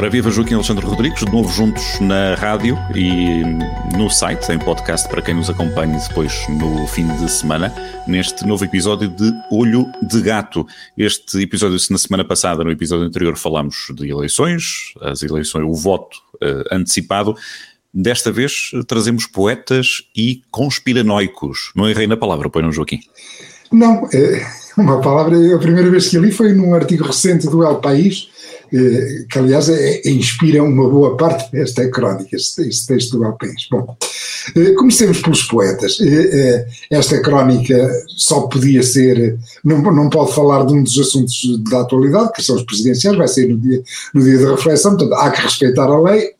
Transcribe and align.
Ora, 0.00 0.08
viva 0.08 0.30
Joaquim 0.30 0.54
Alexandre 0.54 0.86
Rodrigues, 0.86 1.22
de 1.22 1.30
novo 1.30 1.52
juntos 1.52 2.00
na 2.00 2.34
rádio 2.34 2.74
e 2.96 3.42
no 3.98 4.08
site, 4.08 4.50
em 4.50 4.58
podcast, 4.58 5.06
para 5.06 5.20
quem 5.20 5.34
nos 5.34 5.50
acompanhe 5.50 5.94
depois 6.08 6.32
no 6.48 6.86
fim 6.86 7.06
de 7.18 7.30
semana, 7.30 7.70
neste 8.06 8.46
novo 8.46 8.64
episódio 8.64 9.08
de 9.08 9.30
Olho 9.50 9.84
de 10.00 10.22
Gato. 10.22 10.66
Este 10.96 11.42
episódio, 11.42 11.78
se 11.78 11.92
na 11.92 11.98
semana 11.98 12.24
passada, 12.24 12.64
no 12.64 12.70
episódio 12.70 13.04
anterior, 13.04 13.36
falámos 13.36 13.88
de 13.94 14.08
eleições, 14.08 14.94
as 15.02 15.22
eleições, 15.22 15.66
o 15.66 15.74
voto 15.74 16.16
uh, 16.36 16.74
antecipado. 16.74 17.36
Desta 17.92 18.32
vez 18.32 18.70
trazemos 18.86 19.26
poetas 19.26 20.02
e 20.16 20.40
conspiranoicos. 20.50 21.72
Não 21.76 21.86
errei 21.86 22.06
na 22.06 22.16
palavra, 22.16 22.48
põe 22.48 22.62
não, 22.62 22.72
Joaquim? 22.72 23.00
Não, 23.70 24.08
é 24.14 24.59
uma 24.80 25.00
palavra, 25.00 25.36
a 25.54 25.58
primeira 25.58 25.90
vez 25.90 26.08
que 26.08 26.18
li 26.18 26.32
foi 26.32 26.52
num 26.52 26.74
artigo 26.74 27.04
recente 27.04 27.46
do 27.48 27.64
El 27.64 27.76
País, 27.76 28.28
eh, 28.72 29.24
que 29.28 29.38
aliás 29.38 29.68
é, 29.68 30.00
é, 30.04 30.10
inspira 30.10 30.62
uma 30.62 30.88
boa 30.88 31.16
parte 31.16 31.50
desta 31.50 31.88
crónica, 31.90 32.36
este, 32.36 32.62
texto 32.86 33.18
do 33.18 33.24
El 33.24 33.32
País. 33.32 33.66
Bom, 33.70 33.96
eh, 34.56 34.72
comecemos 34.72 35.20
pelos 35.20 35.42
poetas. 35.42 35.98
Eh, 36.00 36.66
esta 36.90 37.20
crónica 37.20 37.76
só 38.08 38.42
podia 38.42 38.82
ser, 38.82 39.38
não, 39.64 39.80
não 39.82 40.08
pode 40.08 40.34
falar 40.34 40.64
de 40.64 40.72
um 40.72 40.82
dos 40.82 40.98
assuntos 40.98 41.62
da 41.68 41.80
atualidade, 41.80 42.32
que 42.32 42.42
são 42.42 42.56
os 42.56 42.62
presidenciais, 42.62 43.16
vai 43.16 43.28
ser 43.28 43.48
no 43.48 43.58
dia, 43.58 43.82
no 44.14 44.22
dia 44.22 44.38
da 44.38 44.50
reflexão, 44.50 44.96
portanto 44.96 45.18
há 45.18 45.30
que 45.30 45.42
respeitar 45.42 45.86
a 45.86 46.00
lei. 46.00 46.30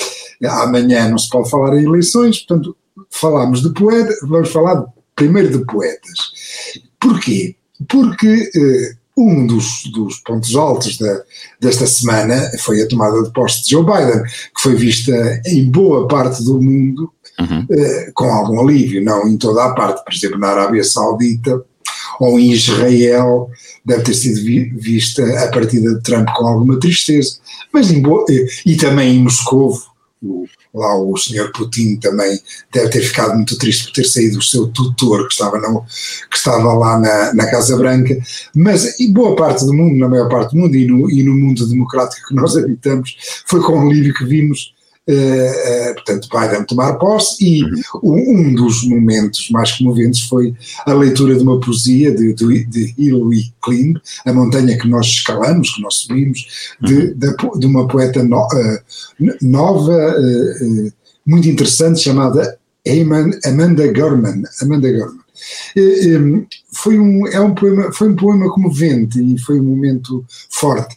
Amanhã 0.45 1.09
não 1.09 1.19
se 1.19 1.29
pode 1.29 1.51
falar 1.51 1.77
em 1.77 1.85
eleições, 1.85 2.39
portanto 2.39 2.77
falamos 3.11 3.61
de 3.61 3.71
poetas, 3.75 4.17
vamos 4.23 4.51
falar 4.51 4.85
primeiro 5.17 5.59
de 5.59 5.65
poetas. 5.67 6.33
Porquê? 6.99 7.57
Porque 7.89 8.51
eh, 8.55 8.95
um 9.17 9.47
dos, 9.47 9.85
dos, 9.93 10.17
pontos 10.21 10.55
altos 10.57 10.97
da, 10.99 11.23
desta 11.61 11.87
semana 11.87 12.51
foi 12.61 12.83
a 12.83 12.89
tomada 12.89 13.23
de 13.23 13.33
posse 13.33 13.65
de 13.65 13.71
Joe 13.71 13.85
Biden, 13.85 14.23
que 14.23 14.63
foi 14.63 14.75
vista 14.75 15.43
em 15.47 15.71
boa 15.71 16.09
parte 16.09 16.43
do 16.45 16.61
mundo 16.61 17.13
uhum. 17.39 17.67
eh, 17.71 18.11
com 18.15 18.25
algum 18.25 18.61
alívio, 18.61 19.05
não 19.05 19.27
em 19.29 19.37
toda 19.37 19.65
a 19.65 19.75
parte, 19.75 20.05
por 20.05 20.13
exemplo, 20.13 20.39
na 20.39 20.49
Arábia 20.49 20.85
Saudita 20.85 21.63
ou 22.19 22.39
em 22.39 22.53
Israel, 22.53 23.49
deve 23.85 24.03
ter 24.03 24.15
sido 24.15 24.43
vi, 24.43 24.71
vista 24.71 25.25
a 25.45 25.49
partida 25.49 25.95
de 25.95 26.03
Trump 26.03 26.29
com 26.37 26.47
alguma 26.47 26.79
tristeza, 26.79 27.39
mas 27.73 27.91
em 27.91 28.01
boa, 28.01 28.25
eh, 28.31 28.47
e 28.67 28.77
também 28.77 29.17
em 29.17 29.23
Moscou, 29.23 29.79
o, 30.23 30.47
lá 30.73 30.97
o 30.97 31.17
senhor 31.17 31.51
Putin 31.53 31.97
também 31.97 32.39
deve 32.73 32.89
ter 32.91 33.03
ficado 33.03 33.35
muito 33.35 33.59
triste 33.59 33.85
por 33.85 33.93
ter 33.93 34.05
saído 34.05 34.39
o 34.39 34.43
seu 34.43 34.69
tutor 34.69 35.27
que 35.27 35.35
estava, 35.35 35.61
que 36.31 36.37
estava 36.37 36.73
lá 36.75 36.99
na, 36.99 37.35
na 37.35 37.51
Casa 37.51 37.77
Branca, 37.77 38.17
mas 38.55 38.99
em 39.01 39.13
boa 39.13 39.35
parte 39.35 39.65
do 39.65 39.75
mundo, 39.75 39.99
na 39.99 40.09
maior 40.09 40.29
parte 40.29 40.55
do 40.55 40.61
mundo 40.61 40.77
e 40.77 40.87
no, 40.87 41.11
e 41.11 41.23
no 41.23 41.35
mundo 41.35 41.67
democrático 41.67 42.29
que 42.29 42.35
nós 42.35 42.57
habitamos, 42.57 43.17
foi 43.47 43.61
com 43.63 43.79
um 43.79 43.91
livro 43.91 44.15
que 44.15 44.25
vimos 44.25 44.73
Uh, 45.09 45.13
uh, 45.91 45.95
portanto, 45.95 46.29
Biden 46.31 46.65
tomar 46.67 46.95
posse, 46.95 47.45
e 47.45 47.65
um, 48.03 48.39
um, 48.39 48.55
dos 48.55 48.85
momentos 48.85 49.51
mais 49.51 49.73
comoventes 49.73 50.21
foi 50.21 50.55
a 50.87 50.93
leitura 50.93 51.35
de 51.35 51.43
uma 51.43 51.59
poesia 51.59 52.15
de, 52.15 52.33
de, 52.35 52.65
de 52.67 52.95
Hillary 52.97 53.53
Klim, 53.61 53.95
A 54.25 54.33
Montanha 54.33 54.79
que 54.79 54.87
Nós 54.87 55.07
Escalamos, 55.07 55.75
que 55.75 55.83
nós 55.83 55.95
subimos, 55.97 56.47
de, 56.83 56.95
uhum. 56.95 57.15
de, 57.15 57.61
de 57.61 57.67
uma 57.67 57.89
poeta 57.89 58.23
no, 58.23 58.47
uh, 58.47 59.37
nova, 59.43 60.15
muito 61.27 61.49
interessante, 61.49 62.01
chamada 62.01 62.59
Amanda 63.45 63.93
Gorman. 63.93 64.43
Amanda 64.63 64.93
Gorman. 64.93 65.21
Um, 65.77 66.47
foi 66.73 66.99
um, 66.99 67.27
é 67.27 67.41
um 67.41 67.55
poema, 67.55 67.93
foi 67.93 68.11
um 68.11 68.17
poema 68.17 68.53
comovente 68.53 69.21
e 69.21 69.39
foi 69.39 69.59
um 69.59 69.65
momento 69.65 70.25
forte 70.51 70.97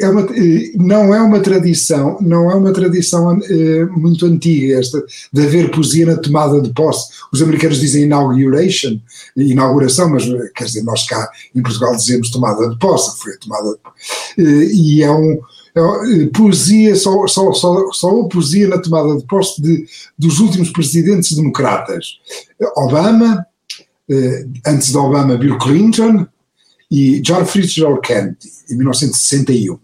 é 0.00 0.08
uma, 0.08 0.20
eh, 0.20 0.72
não 0.76 1.12
é 1.12 1.20
uma 1.20 1.40
tradição, 1.40 2.18
não 2.20 2.50
é 2.50 2.54
uma 2.54 2.72
tradição 2.72 3.32
é, 3.42 3.84
muito 3.86 4.24
antiga 4.26 4.78
esta 4.78 5.04
de 5.32 5.42
haver 5.42 5.72
poesia 5.72 6.06
na 6.06 6.16
tomada 6.16 6.60
de 6.60 6.72
posse. 6.72 7.10
Os 7.32 7.42
americanos 7.42 7.80
dizem 7.80 8.04
inauguration, 8.04 9.00
inauguração, 9.36 10.08
mas 10.08 10.24
quer 10.54 10.64
dizer, 10.64 10.84
nós 10.84 11.04
cá 11.04 11.28
em 11.54 11.60
Portugal 11.60 11.96
dizemos 11.96 12.30
tomada 12.30 12.68
de 12.68 12.78
posse, 12.78 13.20
foi 13.20 13.32
a 13.32 13.38
tomada 13.38 13.76
de. 14.36 14.44
Eh, 14.44 14.70
e 14.72 15.02
é 15.02 15.10
um 15.10 15.40
é, 15.74 16.26
poesia, 16.32 16.94
só, 16.94 17.26
só, 17.26 17.52
só, 17.52 17.90
só 17.92 18.22
poesia 18.24 18.68
na 18.68 18.78
tomada 18.78 19.16
de 19.16 19.26
posse 19.26 19.60
de, 19.60 19.84
dos 20.16 20.38
últimos 20.38 20.70
presidentes 20.70 21.32
democratas. 21.32 22.20
Obama, 22.76 23.44
antes 24.66 24.90
de 24.90 24.96
Obama, 24.96 25.36
Bill 25.36 25.58
Clinton 25.58 26.26
e 26.90 27.20
John 27.20 27.44
Fitzgerald 27.44 28.00
Kennedy, 28.00 28.50
em 28.70 28.76
1961. 28.76 29.78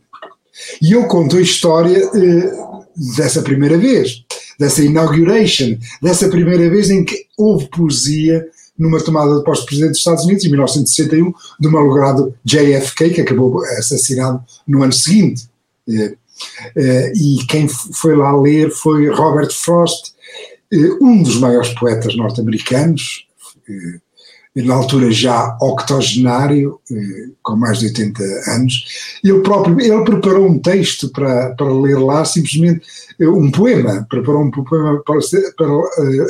E 0.81 0.93
eu 0.93 1.07
conto 1.07 1.37
a 1.37 1.41
história 1.41 2.07
uh, 2.09 2.85
dessa 3.17 3.43
primeira 3.43 3.77
vez, 3.77 4.25
dessa 4.59 4.83
inauguration, 4.83 5.77
dessa 6.01 6.29
primeira 6.29 6.69
vez 6.71 6.91
em 6.91 7.05
que 7.05 7.27
houve 7.37 7.69
poesia 7.69 8.47
numa 8.77 9.03
tomada 9.03 9.37
de 9.37 9.45
posse 9.45 9.63
do 9.63 9.67
Presidente 9.67 9.91
dos 9.91 9.99
Estados 9.99 10.25
Unidos, 10.25 10.45
em 10.45 10.51
1961, 10.51 11.33
do 11.61 11.71
malogrado 11.71 12.35
JFK, 12.45 13.11
que 13.11 13.21
acabou 13.21 13.65
assassinado 13.65 14.43
no 14.67 14.83
ano 14.83 14.93
seguinte. 14.93 15.49
Uh, 15.89 16.13
uh, 16.77 17.13
e 17.15 17.45
quem 17.49 17.69
foi 17.69 18.17
lá 18.17 18.37
ler 18.37 18.71
foi 18.71 19.09
Robert 19.09 19.53
Frost, 19.53 20.15
um 21.01 21.23
dos 21.23 21.39
maiores 21.39 21.69
poetas 21.75 22.17
norte-americanos, 22.17 23.27
na 24.63 24.75
altura 24.75 25.11
já 25.11 25.57
octogenário, 25.61 26.79
eh, 26.91 27.29
com 27.43 27.57
mais 27.57 27.81
de 27.81 27.87
80 27.87 28.23
anos, 28.53 28.85
ele 29.23 29.41
próprio, 29.41 29.81
ele 29.81 30.05
preparou 30.05 30.47
um 30.47 30.59
texto 30.59 31.09
para, 31.09 31.51
para 31.55 31.73
ler 31.73 31.99
lá, 31.99 32.25
simplesmente 32.25 32.83
eh, 33.19 33.29
um 33.29 33.51
poema, 33.51 34.07
preparou 34.09 34.45
um 34.45 34.51
poema 34.51 35.03
para, 35.05 35.19
para 35.57 35.77
uh, 35.77 36.27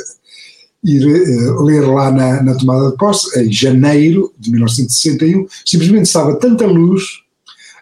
ir 0.83 1.05
uh, 1.05 1.63
ler 1.63 1.81
lá 1.81 2.11
na, 2.11 2.41
na, 2.41 2.55
tomada 2.55 2.91
de 2.91 2.97
posse, 2.97 3.39
em 3.39 3.51
janeiro 3.51 4.33
de 4.39 4.49
1961, 4.49 5.45
simplesmente 5.63 6.05
estava 6.05 6.35
tanta 6.35 6.65
luz, 6.65 7.03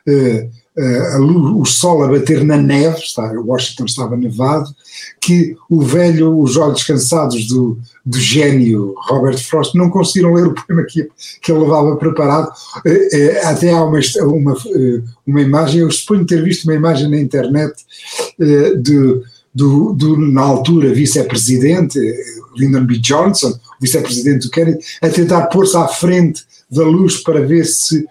uh, 0.07 0.62
uh, 0.77 1.17
luz, 1.17 1.55
o 1.55 1.65
sol 1.65 2.03
a 2.03 2.07
bater 2.07 2.43
na 2.43 2.57
neve, 2.57 2.97
está, 2.97 3.31
Washington 3.33 3.85
estava 3.85 4.17
nevado, 4.17 4.73
que 5.21 5.55
o 5.69 5.81
velho, 5.81 6.39
os 6.39 6.57
olhos 6.57 6.83
cansados 6.83 7.47
do, 7.47 7.77
do 8.05 8.19
gênio 8.19 8.95
Robert 9.07 9.37
Frost 9.37 9.75
não 9.75 9.89
conseguiram 9.89 10.33
ler 10.33 10.47
o 10.47 10.53
poema 10.53 10.83
que, 10.83 11.09
que 11.41 11.51
ele 11.51 11.61
levava 11.61 11.95
preparado. 11.97 12.51
Uh, 12.85 12.89
uh, 12.89 13.47
até 13.47 13.71
há 13.71 13.83
uma, 13.83 13.99
uma, 14.21 14.57
uma 15.25 15.41
imagem, 15.41 15.81
eu 15.81 15.91
suponho 15.91 16.25
ter 16.25 16.43
visto 16.43 16.65
uma 16.65 16.75
imagem 16.75 17.09
na 17.09 17.19
internet 17.19 17.73
de, 18.39 19.21
do, 19.53 19.93
do, 19.93 20.17
na 20.17 20.41
altura, 20.41 20.93
vice-presidente, 20.93 21.99
Lyndon 22.55 22.85
B. 22.85 22.97
Johnson, 22.97 23.57
vice-presidente 23.79 24.47
do 24.47 24.51
Kennedy, 24.51 24.83
a 25.01 25.09
tentar 25.09 25.47
pôr-se 25.47 25.77
à 25.77 25.87
frente 25.87 26.43
da 26.69 26.83
luz 26.83 27.17
para 27.17 27.41
ver 27.41 27.65
se 27.65 28.05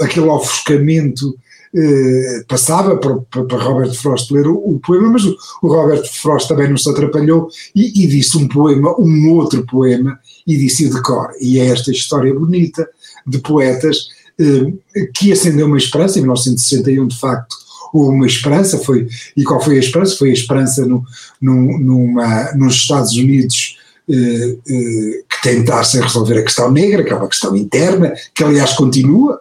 aquele 0.00 0.26
ofuscamento 0.26 1.36
eh, 1.74 2.44
passava 2.48 2.96
para, 2.96 3.16
para, 3.44 3.58
Robert 3.58 3.94
Frost 3.94 4.30
ler 4.32 4.46
o, 4.46 4.54
o 4.54 4.80
poema, 4.80 5.10
mas 5.10 5.24
o, 5.24 5.36
o, 5.62 5.68
Robert 5.68 6.04
Frost 6.10 6.48
também 6.48 6.68
não 6.68 6.76
se 6.76 6.88
atrapalhou 6.90 7.48
e, 7.74 8.04
e 8.04 8.06
disse 8.06 8.36
um 8.36 8.48
poema, 8.48 8.94
um 8.98 9.30
outro 9.30 9.64
poema, 9.66 10.18
e 10.46 10.56
disse 10.56 10.88
de 10.88 11.02
cor. 11.02 11.30
E 11.40 11.58
é 11.58 11.66
esta 11.66 11.90
história 11.90 12.32
bonita 12.32 12.88
de 13.26 13.38
poetas 13.38 14.08
eh, 14.38 14.72
que 15.14 15.32
acendeu 15.32 15.66
uma 15.66 15.78
esperança, 15.78 16.18
em 16.18 16.22
1961 16.22 17.08
de 17.08 17.18
facto 17.18 17.56
houve 17.92 18.14
uma 18.14 18.26
esperança, 18.26 18.78
foi, 18.78 19.08
e 19.36 19.44
qual 19.44 19.60
foi 19.60 19.76
a 19.76 19.80
esperança? 19.80 20.16
Foi 20.16 20.30
a 20.30 20.34
esperança 20.34 20.84
no, 20.84 21.04
no, 21.40 21.78
numa, 21.78 22.52
nos 22.54 22.74
Estados 22.74 23.12
Unidos 23.12 23.78
eh, 24.08 24.56
eh, 24.68 25.22
que 25.28 25.42
tentassem 25.42 26.00
resolver 26.00 26.38
a 26.38 26.42
questão 26.42 26.70
negra, 26.70 27.02
que 27.02 27.12
é 27.12 27.16
uma 27.16 27.28
questão 27.28 27.56
interna, 27.56 28.14
que 28.34 28.44
aliás 28.44 28.74
continua, 28.74 29.40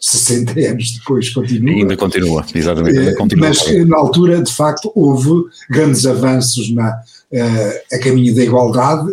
60 0.00 0.52
anos 0.60 0.98
depois 0.98 1.30
continua. 1.30 1.74
Ainda 1.74 1.96
continua, 1.96 2.46
exatamente. 2.54 2.98
Ainda 2.98 3.16
continua. 3.16 3.48
Mas 3.48 3.86
na 3.86 3.96
altura, 3.96 4.42
de 4.42 4.52
facto, 4.52 4.92
houve 4.94 5.48
grandes 5.68 6.06
avanços 6.06 6.70
na, 6.72 6.90
uh, 7.32 7.94
a 7.94 7.98
caminho 7.98 8.34
da 8.34 8.42
igualdade 8.42 9.12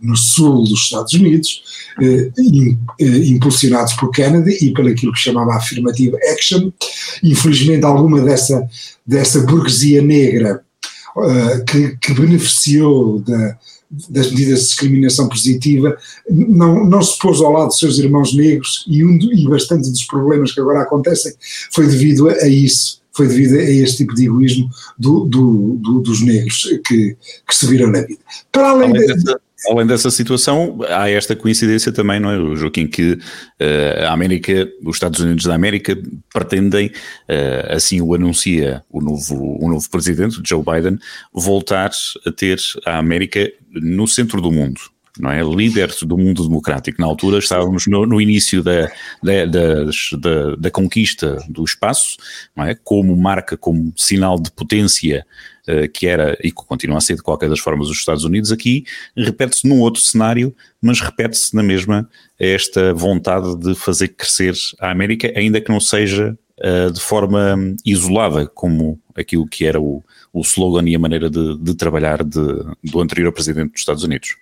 no 0.00 0.16
sul 0.16 0.64
dos 0.64 0.80
Estados 0.80 1.12
Unidos, 1.14 1.62
impulsionados 2.98 3.94
por 3.94 4.10
Kennedy 4.10 4.56
e 4.64 4.72
pelo 4.72 4.88
aquilo 4.88 5.12
que 5.12 5.18
chamava 5.18 5.56
Affirmative 5.56 6.16
Action. 6.32 6.70
Infelizmente, 7.22 7.84
alguma 7.84 8.20
dessa, 8.20 8.68
dessa 9.06 9.40
burguesia 9.40 10.02
negra 10.02 10.62
que, 11.66 11.96
que 11.96 12.12
beneficiou 12.12 13.20
da 13.20 13.58
das 14.08 14.30
medidas 14.30 14.60
de 14.60 14.66
discriminação 14.66 15.28
positiva, 15.28 15.96
não, 16.28 16.84
não 16.84 17.02
se 17.02 17.18
pôs 17.18 17.40
ao 17.40 17.52
lado 17.52 17.68
dos 17.68 17.78
seus 17.78 17.98
irmãos 17.98 18.34
negros 18.34 18.84
e, 18.88 19.04
um, 19.04 19.18
e 19.32 19.48
bastante 19.48 19.90
dos 19.90 20.04
problemas 20.04 20.52
que 20.52 20.60
agora 20.60 20.82
acontecem 20.82 21.32
foi 21.72 21.86
devido 21.86 22.28
a, 22.28 22.32
a 22.32 22.48
isso, 22.48 23.00
foi 23.12 23.28
devido 23.28 23.56
a 23.56 23.62
este 23.62 23.98
tipo 23.98 24.14
de 24.14 24.26
egoísmo 24.26 24.68
do, 24.98 25.24
do, 25.24 25.78
do, 25.80 26.00
dos 26.00 26.20
negros 26.20 26.68
que, 26.86 27.16
que 27.46 27.54
se 27.54 27.66
viram 27.66 27.90
na 27.90 28.02
vida. 28.02 28.20
Para 28.52 28.70
além, 28.70 28.90
além 28.90 29.06
de, 29.06 29.14
dessa, 29.14 29.40
além 29.70 29.86
dessa 29.86 30.10
situação, 30.10 30.78
há 30.88 31.08
esta 31.08 31.34
coincidência 31.34 31.90
também, 31.90 32.20
não 32.20 32.30
é, 32.30 32.56
Joaquim, 32.56 32.86
que 32.86 33.12
uh, 33.12 34.04
a 34.06 34.12
América, 34.12 34.68
os 34.84 34.96
Estados 34.96 35.20
Unidos 35.20 35.44
da 35.44 35.54
América 35.54 35.96
pretendem, 36.32 36.88
uh, 36.88 37.74
assim 37.74 38.00
o 38.00 38.14
anuncia 38.14 38.84
o 38.90 39.00
novo, 39.00 39.58
o 39.60 39.68
novo 39.68 39.88
presidente, 39.90 40.40
Joe 40.44 40.62
Biden, 40.62 40.98
voltar 41.32 41.90
a 42.26 42.32
ter 42.32 42.58
a 42.84 42.98
América 42.98 43.50
no 43.70 44.06
centro 44.06 44.40
do 44.40 44.52
mundo 44.52 44.80
não 45.18 45.30
é? 45.30 45.42
Líder 45.42 45.94
do 46.02 46.16
mundo 46.16 46.42
democrático. 46.42 47.00
Na 47.00 47.06
altura 47.06 47.38
estávamos 47.38 47.86
no, 47.86 48.06
no 48.06 48.20
início 48.20 48.62
da, 48.62 48.90
da, 49.22 49.44
da, 49.46 50.56
da, 50.56 50.70
conquista 50.70 51.36
do 51.48 51.64
espaço, 51.64 52.16
não 52.54 52.64
é? 52.64 52.74
Como 52.74 53.16
marca, 53.16 53.56
como 53.56 53.92
sinal 53.96 54.38
de 54.38 54.50
potência 54.50 55.26
uh, 55.68 55.88
que 55.88 56.06
era 56.06 56.36
e 56.42 56.50
que 56.50 56.64
continua 56.66 56.98
a 56.98 57.00
ser 57.00 57.16
de 57.16 57.22
qualquer 57.22 57.48
das 57.48 57.60
formas 57.60 57.88
os 57.88 57.98
Estados 57.98 58.24
Unidos, 58.24 58.52
aqui 58.52 58.84
repete-se 59.16 59.66
num 59.66 59.80
outro 59.80 60.00
cenário, 60.00 60.54
mas 60.80 61.00
repete-se 61.00 61.54
na 61.54 61.62
mesma 61.62 62.08
esta 62.38 62.92
vontade 62.92 63.56
de 63.56 63.74
fazer 63.74 64.08
crescer 64.08 64.54
a 64.80 64.90
América, 64.90 65.32
ainda 65.36 65.60
que 65.60 65.70
não 65.70 65.80
seja 65.80 66.36
uh, 66.60 66.90
de 66.90 67.00
forma 67.00 67.56
isolada, 67.84 68.46
como 68.46 69.00
aquilo 69.14 69.46
que 69.46 69.64
era 69.64 69.80
o, 69.80 70.04
o 70.32 70.40
slogan 70.42 70.88
e 70.88 70.94
a 70.94 70.98
maneira 70.98 71.30
de, 71.30 71.56
de 71.58 71.74
trabalhar 71.74 72.22
de, 72.22 72.40
do 72.84 73.00
anterior 73.00 73.32
presidente 73.32 73.72
dos 73.72 73.80
Estados 73.80 74.04
Unidos. 74.04 74.36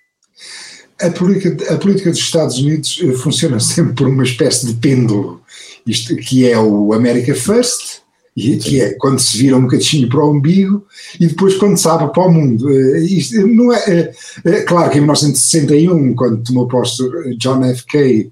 A 1.01 1.11
política, 1.11 1.75
a 1.75 1.77
política 1.77 2.11
dos 2.11 2.21
Estados 2.21 2.59
Unidos 2.59 3.01
eh, 3.03 3.13
funciona 3.13 3.59
sempre 3.61 3.95
por 3.95 4.09
uma 4.09 4.25
espécie 4.25 4.67
de 4.67 4.75
pêndulo, 4.75 5.41
isto, 5.87 6.15
que 6.17 6.49
é 6.49 6.59
o 6.59 6.93
America 6.93 7.35
First, 7.35 8.05
que 8.35 8.81
é 8.81 8.95
quando 8.95 9.21
se 9.21 9.37
vira 9.37 9.57
um 9.57 9.63
bocadinho 9.63 10.09
para 10.09 10.25
o 10.25 10.33
umbigo 10.33 10.85
e 11.21 11.27
depois 11.29 11.55
quando 11.55 11.77
se 11.77 11.87
abre 11.87 12.13
para 12.13 12.27
o 12.27 12.33
mundo. 12.33 12.69
Eh, 12.71 13.01
isto 13.01 13.47
não 13.47 13.73
é, 13.73 13.79
é, 13.89 14.15
é, 14.45 14.63
claro 14.63 14.91
que 14.91 14.99
em 14.99 15.03
1961, 15.03 16.15
quando 16.15 16.43
tomou 16.43 16.67
posto 16.67 17.09
John 17.39 17.65
F. 17.65 17.85
K., 17.87 17.99
eh, 18.01 18.27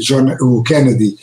John, 0.00 0.36
o 0.40 0.62
Kennedy, 0.62 1.16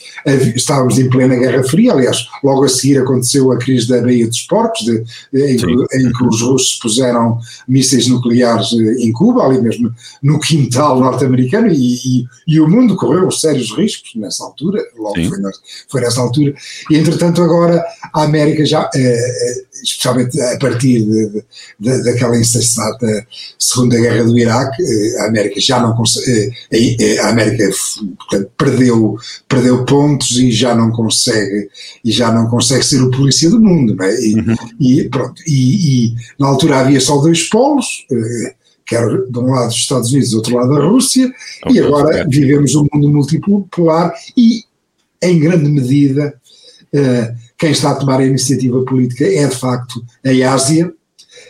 estávamos 0.56 0.98
em 0.98 1.10
plena 1.10 1.36
Guerra 1.36 1.64
Fria, 1.64 1.94
aliás, 1.94 2.28
logo 2.44 2.64
a 2.64 2.70
seguir 2.70 3.00
aconteceu 3.00 3.52
a 3.52 3.58
crise 3.58 3.88
da 3.88 4.02
Baía 4.02 4.28
dos 4.28 4.42
Porcos, 4.42 4.86
de, 4.86 5.04
em, 5.34 5.56
em, 5.56 6.12
que 6.12 6.24
os 6.24 6.42
russos 6.42 6.76
puseram 6.82 7.40
mísseis 7.68 8.08
nucleares 8.08 8.74
eh, 8.74 9.04
em 9.04 9.12
Cuba, 9.12 9.46
ali 9.46 9.62
mesmo 9.62 9.92
no 10.22 10.40
quintal 10.40 11.00
norte-americano, 11.00 11.68
e, 11.68 11.96
e, 11.96 12.26
e, 12.48 12.60
o 12.60 12.68
mundo 12.68 12.96
correu 12.96 13.30
sérios 13.32 13.76
riscos 13.76 14.12
nessa 14.16 14.44
altura, 14.44 14.84
logo 14.98 15.16
foi, 15.16 15.40
foi, 15.90 16.02
nessa 16.02 16.22
altura, 16.22 16.54
e 16.90 16.98
entretanto 16.98 17.42
agora 17.42 17.84
a 18.14 18.24
América 18.24 18.66
já, 18.66 18.90
eh, 18.96 19.66
especialmente 19.84 20.40
a 20.42 20.58
partir 20.58 21.02
de, 21.02 21.44
de, 21.80 22.04
daquela 22.04 22.38
insensata 22.38 23.28
Segunda 23.58 23.98
Guerra 23.98 24.24
do 24.24 24.38
Iraque, 24.38 24.84
a 25.20 25.26
América 25.26 25.60
já 25.60 25.80
não 25.80 25.96
consegue, 25.96 26.52
a 27.22 27.30
América 27.30 27.70
portanto, 28.18 28.52
perdeu, 28.58 29.16
perdeu 29.48 29.86
pontos 29.86 30.32
e 30.38 30.52
já 30.52 30.76
não 30.76 30.92
consegue 30.92 31.70
e 32.04 32.12
já 32.12 32.32
não 32.32 32.50
consegue 32.50 32.84
ser 32.84 33.02
o 33.02 33.12
polícia 33.12 33.50
do 33.50 33.62
mundo, 33.62 34.02
é? 34.04 34.22
E, 34.22 34.36
uhum. 34.36 34.56
e 34.80 35.10
pronto, 35.10 35.42
e, 35.46 36.08
e, 36.08 36.16
na 36.40 36.48
altura 36.48 36.80
havia 36.80 37.00
só 37.00 37.18
dois 37.18 37.44
polos, 37.50 38.06
eh, 38.12 38.56
que 38.86 38.96
era 38.96 39.26
de 39.28 39.40
um 39.40 39.52
lado 39.52 39.70
os 39.70 39.76
Estados 39.76 40.12
Unidos, 40.12 40.32
do 40.32 40.38
outro 40.38 40.56
lado 40.56 40.74
a 40.76 40.86
Rússia, 40.86 41.32
okay, 41.66 41.76
e 41.76 41.80
agora 41.80 42.26
vivemos 42.28 42.76
um 42.76 42.88
mundo 42.94 43.10
multipolar 43.10 44.14
e, 44.36 44.64
em 45.22 45.40
grande 45.40 45.70
medida, 45.70 46.34
eh, 46.34 46.47
quem 47.58 47.72
está 47.72 47.92
a 47.92 47.96
tomar 47.96 48.20
a 48.20 48.26
iniciativa 48.26 48.84
política 48.84 49.26
é 49.26 49.48
de 49.48 49.56
facto 49.56 50.04
a 50.26 50.54
Ásia, 50.54 50.94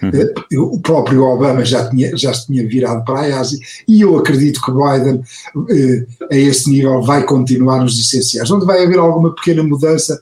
Uhum. 0.01 0.11
Eh, 0.13 0.57
o 0.59 0.79
próprio 0.79 1.23
Obama 1.23 1.63
já, 1.65 1.89
tinha, 1.89 2.15
já 2.15 2.33
se 2.33 2.47
tinha 2.47 2.67
virado 2.67 3.03
para 3.03 3.21
a 3.21 3.39
Ásia 3.39 3.59
e 3.87 4.01
eu 4.01 4.17
acredito 4.17 4.61
que 4.61 4.71
Biden, 4.71 5.21
eh, 5.69 6.05
a 6.31 6.35
esse 6.35 6.69
nível, 6.69 7.01
vai 7.01 7.23
continuar 7.23 7.81
nos 7.81 7.99
essenciais. 7.99 8.49
Onde 8.51 8.65
vai 8.65 8.83
haver 8.83 8.99
alguma 8.99 9.33
pequena 9.33 9.63
mudança 9.63 10.21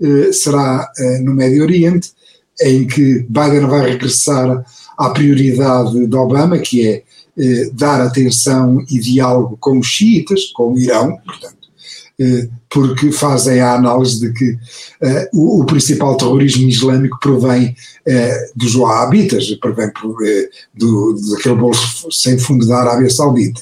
eh, 0.00 0.32
será 0.32 0.90
no 1.22 1.34
Médio 1.34 1.62
Oriente, 1.62 2.12
em 2.60 2.86
que 2.86 3.26
Biden 3.28 3.66
vai 3.66 3.90
regressar 3.90 4.64
à 4.96 5.10
prioridade 5.10 6.06
de 6.06 6.16
Obama, 6.16 6.58
que 6.58 6.86
é 6.86 7.02
dar 7.74 8.00
atenção 8.00 8.82
e 8.90 8.98
diálogo 8.98 9.58
com 9.60 9.78
os 9.78 9.86
xiitas, 9.86 10.46
com 10.54 10.72
o 10.72 10.78
Irão, 10.78 11.18
portanto 11.18 11.55
eh, 11.55 11.55
porque 12.70 13.12
fazem 13.12 13.60
a 13.60 13.74
análise 13.74 14.20
de 14.20 14.32
que 14.32 14.52
uh, 14.52 15.28
o, 15.34 15.60
o, 15.60 15.66
principal 15.66 16.16
terrorismo 16.16 16.66
islâmico 16.66 17.18
provém 17.20 17.76
uh, 18.06 18.52
dos 18.56 18.74
wahhabitas, 18.74 19.50
provém 19.60 19.88
uh, 19.88 20.48
do, 20.74 21.14
daquele 21.30 21.56
bolso 21.56 22.10
sem 22.10 22.38
fundo 22.38 22.66
da 22.66 22.78
Arábia 22.78 23.10
Saudita. 23.10 23.60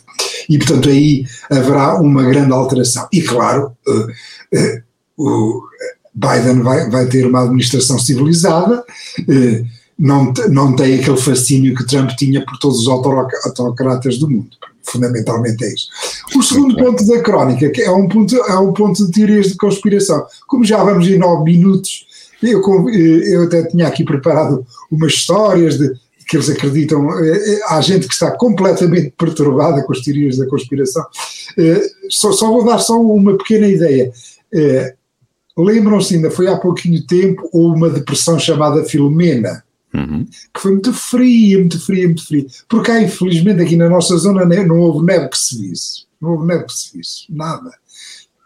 E, 0.49 0.57
portanto, 0.59 0.89
aí 0.89 1.25
haverá 1.51 2.01
uma 2.01 2.23
grande 2.23 2.53
alteração. 2.53 3.09
E, 3.13 3.23
claro, 3.23 3.73
o 5.17 5.63
Biden 6.15 6.63
vai, 6.63 6.89
vai 6.91 7.07
ter 7.07 7.27
uma 7.27 7.43
administração 7.43 7.99
civilizada, 7.99 8.85
não, 9.99 10.33
não 10.51 10.75
tem 10.75 10.99
aquele 10.99 11.17
fascínio 11.17 11.75
que 11.75 11.87
Trump 11.87 12.11
tinha 12.11 12.45
por 12.45 12.59
todos 12.59 12.81
os 12.81 12.89
autocratas 12.89 14.19
do 14.19 14.29
mundo 14.29 14.57
fundamentalmente 14.87 15.65
é 15.65 15.73
isso. 15.73 15.89
O 16.37 16.43
segundo 16.43 16.77
ponto 16.77 17.07
da 17.07 17.21
crónica, 17.21 17.71
que 17.71 17.83
é 17.83 17.91
um 17.91 18.07
ponto, 18.07 18.37
é 18.37 18.59
um 18.59 18.73
ponto 18.73 19.07
de 19.07 19.11
teorias 19.11 19.47
de 19.47 19.57
conspiração. 19.57 20.25
Como 20.47 20.65
já 20.65 20.85
vamos 20.85 21.09
em 21.09 21.19
nove 21.19 21.45
minutos, 21.45 22.07
eu, 22.43 22.61
eu 22.91 23.45
até 23.45 23.65
tinha 23.65 23.89
aqui 23.89 24.05
preparado 24.05 24.65
umas 24.91 25.15
histórias 25.15 25.79
de 25.79 25.93
que 26.27 26.37
eles 26.37 26.49
acreditam, 26.49 27.11
eh, 27.23 27.61
há 27.69 27.81
gente 27.83 28.07
que 28.07 28.15
está 28.15 28.31
completamente 28.31 29.13
perturbada 29.17 29.83
com 29.83 29.93
as 29.93 30.01
teorias 30.01 30.39
da 30.39 30.47
conspiração. 30.47 31.05
Eh, 31.59 31.83
só, 32.09 32.33
só 32.33 32.49
vou 32.49 32.65
dar 32.65 32.79
só 32.79 32.99
uma 32.99 33.37
pequena 33.37 33.67
ideia. 33.67 34.11
Eh, 34.53 34.95
lembram-se 35.57 36.15
ainda, 36.15 36.31
foi 36.31 36.49
há 36.49 36.57
pouquinho 36.57 37.07
tempo, 37.07 37.47
uma 37.53 37.91
depressão 37.91 38.39
chamada 38.39 38.85
Filomena, 38.85 39.64
Uhum. 39.95 40.27
que 40.53 40.61
foi 40.61 40.73
muito 40.73 40.93
fria, 40.93 41.59
muito 41.59 41.81
fria, 41.81 42.07
muito 42.07 42.27
fria. 42.27 42.47
Porque 42.69 42.91
cá, 42.91 43.01
infelizmente, 43.01 43.63
aqui 43.63 43.77
na 43.77 43.89
nossa 43.89 44.17
zona 44.17 44.45
não 44.45 44.81
houve 44.81 45.07
neve 45.07 45.29
que 45.29 45.39
se 45.39 45.57
visse. 45.57 46.05
Não 46.21 46.33
houve 46.33 46.47
neve 46.47 46.65
que 46.65 46.73
se 46.73 46.97
visse. 46.97 47.27
Nada. 47.31 47.71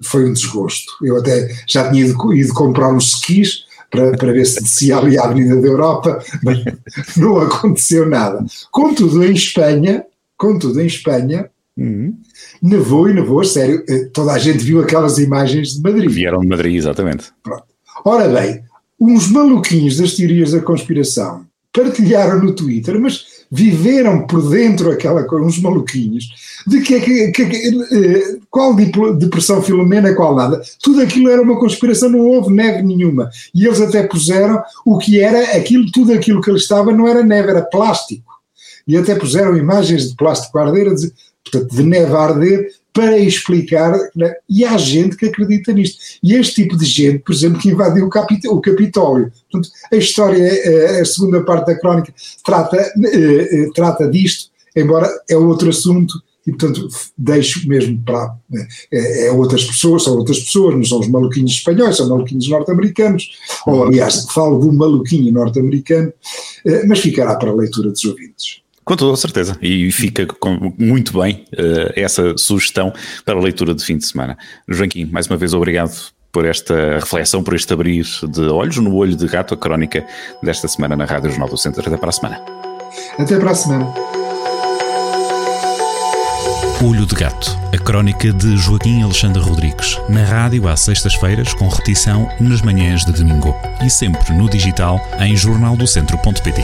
Foi 0.03 0.29
um 0.29 0.33
desgosto. 0.33 0.93
Eu 1.03 1.17
até 1.17 1.49
já 1.67 1.91
tinha 1.91 2.05
ido, 2.05 2.35
ido 2.35 2.53
comprar 2.53 2.93
uns 2.93 3.15
skis 3.15 3.65
para, 3.91 4.17
para 4.17 4.33
ver 4.33 4.45
se 4.45 4.63
descia 4.63 4.99
ali 4.99 5.19
a 5.19 5.25
Avenida 5.25 5.61
da 5.61 5.67
Europa, 5.67 6.23
mas 6.43 6.63
não 7.17 7.39
aconteceu 7.39 8.09
nada. 8.09 8.45
Contudo, 8.71 9.25
em 9.25 9.33
Espanha, 9.33 10.05
contudo, 10.37 10.81
em 10.81 10.87
Espanha, 10.87 11.51
uhum. 11.77 12.15
nevou 12.61 13.09
e 13.09 13.15
nevou, 13.15 13.43
sério, 13.45 13.83
eh, 13.89 14.05
toda 14.13 14.33
a 14.33 14.39
gente 14.39 14.59
viu 14.59 14.81
aquelas 14.81 15.19
imagens 15.19 15.75
de 15.75 15.83
Madrid. 15.83 16.11
Vieram 16.11 16.41
de 16.41 16.49
Madrid, 16.49 16.77
exatamente. 16.77 17.33
Pronto. 17.43 17.65
Ora 18.05 18.29
bem, 18.29 18.63
uns 19.01 19.31
maluquinhos 19.31 19.97
das 19.97 20.15
teorias 20.15 20.53
da 20.53 20.61
conspiração 20.61 21.47
partilharam 21.73 22.43
no 22.43 22.53
Twitter, 22.53 22.99
mas 22.99 23.39
viveram 23.51 24.27
por 24.27 24.51
dentro 24.51 24.91
aquela 24.91 25.25
coisa, 25.25 25.47
uns 25.47 25.61
maluquinhos, 25.61 26.29
de 26.67 26.81
que, 26.81 27.01
que, 27.01 27.31
que, 27.33 27.69
eh, 27.93 28.37
qual 28.51 28.75
depressão 28.75 29.63
filomena, 29.63 30.15
qual 30.15 30.35
nada. 30.35 30.61
Tudo 30.83 31.01
aquilo 31.01 31.31
era 31.31 31.41
uma 31.41 31.59
conspiração, 31.59 32.11
não 32.11 32.21
houve 32.21 32.53
neve 32.53 32.83
nenhuma. 32.83 33.31
E 33.55 33.65
eles 33.65 33.81
até 33.81 34.03
puseram 34.03 34.61
o 34.85 34.99
que 34.99 35.21
era 35.21 35.57
aquilo, 35.57 35.91
tudo 35.93 36.13
aquilo 36.13 36.41
que 36.41 36.51
ali 36.51 36.59
estava 36.59 36.93
não 36.93 37.07
era 37.07 37.23
neve, 37.23 37.51
era 37.51 37.63
plástico. 37.63 38.33
E 38.87 38.97
até 38.97 39.15
puseram 39.15 39.57
imagens 39.57 40.11
de 40.11 40.17
plástico 40.17 40.59
a 40.59 40.67
arder, 40.67 40.93
portanto, 41.45 41.75
de 41.75 41.83
neve 41.83 42.13
a 42.13 42.21
arder, 42.21 42.69
para 42.99 43.17
explicar, 43.17 43.97
né? 44.17 44.35
e 44.51 44.65
há 44.65 44.77
gente 44.77 45.17
que 45.17 45.27
acredita 45.27 45.73
nisto. 45.73 46.01
E 46.21 46.35
este 46.35 46.65
tipo 46.65 46.77
de 46.77 46.85
gente, 46.85 47.21
por 47.21 47.33
exemplo, 47.33 47.61
que 47.61 47.69
invadiu 47.69 48.07
o, 48.07 48.57
o 48.57 48.61
Capitólio. 48.61 49.33
Portanto, 49.49 49.73
a 49.93 49.97
história, 49.97 50.43
eh, 50.43 51.01
a 51.01 51.05
segunda 51.05 51.41
parte 51.45 51.67
da 51.67 51.79
crónica, 51.79 52.13
trata, 52.45 52.77
eh, 52.77 53.49
eh, 53.53 53.71
trata 53.73 54.11
disto, 54.11 54.51
embora 54.75 55.09
é 55.31 55.37
outro 55.37 55.69
assunto, 55.69 56.21
e 56.45 56.51
portanto 56.51 56.89
deixo 57.17 57.69
mesmo 57.69 58.03
para 58.05 58.35
é, 58.91 59.27
é, 59.27 59.31
outras 59.31 59.63
pessoas, 59.65 60.03
são 60.03 60.17
outras 60.17 60.41
pessoas, 60.41 60.75
não 60.75 60.85
são 60.85 60.99
os 60.99 61.09
maluquinhos 61.09 61.53
espanhóis, 61.53 61.99
são 61.99 62.09
maluquinhos 62.09 62.49
norte-americanos, 62.49 63.29
ou 63.65 63.85
aliás, 63.85 64.27
falo 64.33 64.59
do 64.59 64.73
maluquinho 64.73 65.33
norte-americano, 65.33 66.13
mas 66.89 66.99
ficará 66.99 67.37
para 67.37 67.51
a 67.51 67.55
leitura 67.55 67.91
dos 67.91 68.05
ouvintes. 68.05 68.63
Com 68.89 68.97
toda 68.97 69.13
a 69.13 69.17
certeza. 69.19 69.55
E 69.61 69.93
fica 69.93 70.25
com, 70.25 70.73
muito 70.79 71.21
bem 71.21 71.45
uh, 71.53 71.93
essa 71.95 72.35
sugestão 72.39 72.91
para 73.23 73.39
a 73.39 73.43
leitura 73.43 73.75
de 73.75 73.85
fim 73.85 73.99
de 73.99 74.07
semana. 74.07 74.35
Joaquim, 74.67 75.05
mais 75.05 75.27
uma 75.27 75.37
vez 75.37 75.53
obrigado 75.53 75.95
por 76.33 76.47
esta 76.47 76.95
reflexão, 76.95 77.43
por 77.43 77.53
este 77.53 77.71
abrir 77.71 78.07
de 78.31 78.41
olhos 78.47 78.79
no 78.79 78.95
olho 78.95 79.15
de 79.15 79.27
gato, 79.27 79.53
a 79.53 79.59
crónica 79.59 80.07
desta 80.43 80.67
semana 80.69 80.97
na 80.97 81.05
Rádio 81.05 81.29
Jornal 81.29 81.51
do 81.51 81.59
Centro. 81.59 81.83
Até 81.87 81.99
para 81.99 82.09
a 82.09 82.13
semana. 82.13 82.41
Até 83.19 83.39
para 83.39 83.51
a 83.51 83.55
semana. 83.55 83.93
Olho 86.83 87.05
de 87.05 87.15
Gato, 87.15 87.59
a 87.75 87.77
crónica 87.77 88.33
de 88.33 88.57
Joaquim 88.57 89.03
Alexandre 89.03 89.43
Rodrigues, 89.43 89.99
na 90.09 90.25
rádio 90.25 90.67
às 90.67 90.81
sextas-feiras, 90.81 91.53
com 91.53 91.69
repetição 91.69 92.27
nas 92.41 92.63
manhãs 92.63 93.05
de 93.05 93.13
domingo 93.13 93.55
e 93.85 93.91
sempre 93.91 94.33
no 94.33 94.49
digital 94.49 94.99
em 95.21 95.37
jornaldocentro.pt. 95.37 96.63